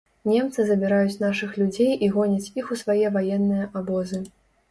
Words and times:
Немцы 0.27 0.63
забіраюць 0.69 1.19
нашых 1.25 1.51
людзей 1.61 1.91
і 2.07 2.09
гоняць 2.17 2.51
іх 2.61 2.73
у 2.77 2.77
свае 2.85 3.05
ваенныя 3.17 3.67
абозы. 3.83 4.23